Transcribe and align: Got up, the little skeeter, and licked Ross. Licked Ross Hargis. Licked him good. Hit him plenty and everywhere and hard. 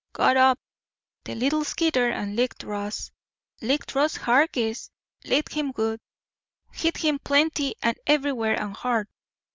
Got 0.13 0.35
up, 0.35 0.57
the 1.25 1.35
little 1.35 1.63
skeeter, 1.63 2.09
and 2.09 2.35
licked 2.35 2.63
Ross. 2.63 3.11
Licked 3.61 3.93
Ross 3.93 4.15
Hargis. 4.17 4.89
Licked 5.25 5.53
him 5.53 5.71
good. 5.71 5.99
Hit 6.71 6.97
him 6.97 7.19
plenty 7.19 7.75
and 7.83 7.99
everywhere 8.07 8.59
and 8.59 8.75
hard. 8.75 9.09